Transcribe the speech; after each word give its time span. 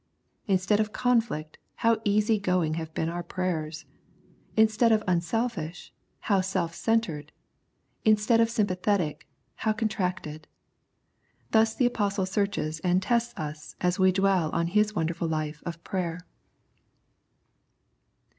Instead 0.47 0.79
of 0.79 0.91
conflict, 0.91 1.59
how 1.85 2.01
easy 2.03 2.39
going 2.39 2.73
have 2.73 2.91
been 2.95 3.07
our 3.07 3.21
prayers! 3.21 3.85
Instead 4.57 4.91
of 4.91 5.03
unselfish, 5.07 5.93
how 6.21 6.41
self 6.41 6.73
centred, 6.73 7.31
instead 8.03 8.41
of 8.41 8.49
sympathetic, 8.49 9.27
how 9.57 9.73
contracted! 9.73 10.47
Thus 11.51 11.75
the 11.75 11.85
Apostle 11.85 12.25
searches 12.25 12.79
and 12.79 12.99
tests 12.99 13.35
us 13.37 13.75
as 13.79 13.99
we 13.99 14.11
dwell 14.11 14.49
on 14.53 14.65
his 14.73 14.95
wonderful 14.95 15.27
life 15.27 15.61
of 15.67 15.83
prayer. 15.83 16.21